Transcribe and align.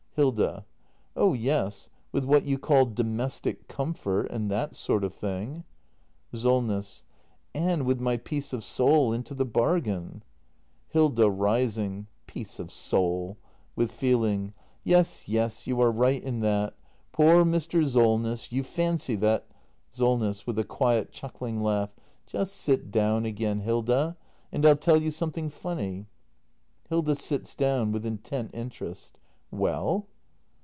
Hilda. 0.15 0.65
Oh 1.15 1.33
yes— 1.33 1.87
with 2.11 2.25
what 2.25 2.43
you 2.43 2.59
call 2.59 2.85
domestic 2.85 3.69
comfort— 3.69 4.29
and 4.29 4.51
that 4.51 4.75
sort 4.75 5.05
of 5.05 5.15
thing. 5.15 5.63
SOLNESS. 6.33 7.03
And 7.55 7.85
with 7.85 8.01
my 8.01 8.17
peace 8.17 8.51
of 8.51 8.61
soul 8.65 9.13
into 9.13 9.33
the 9.33 9.45
bargain. 9.45 10.21
Hilda. 10.89 11.29
[Rising.] 11.31 12.07
Peace 12.27 12.59
of 12.59 12.73
soul! 12.73 13.37
[With 13.77 13.89
feeling.] 13.89 14.53
Yes, 14.83 15.29
yes, 15.29 15.65
you 15.65 15.79
are 15.79 15.89
right 15.89 16.21
in 16.21 16.41
that! 16.41 16.75
Poor 17.13 17.45
Mr. 17.45 17.81
Solness— 17.87 18.51
you 18.51 18.63
fancy 18.63 19.15
that 19.15 19.47
act 19.47 19.49
ii] 19.49 19.55
THE 20.07 20.17
MASTER 20.17 20.43
BUILDER 20.43 20.43
359 20.43 20.43
SOLNESS. 20.43 20.47
[With 20.47 20.59
a 20.59 20.65
quiet, 20.65 21.11
chuckling 21.13 21.63
laugh.] 21.63 21.95
Just 22.27 22.57
sit 22.57 22.91
down 22.91 23.23
again, 23.23 23.61
Hilda, 23.61 24.17
and 24.51 24.65
I'll 24.65 24.75
tell 24.75 25.01
you 25.01 25.09
something 25.09 25.49
funny. 25.49 26.07
Hilda. 26.89 27.15
[Sits 27.15 27.55
down; 27.55 27.93
with 27.93 28.05
intent 28.05 28.51
interest.] 28.53 29.17
Well 29.53 30.07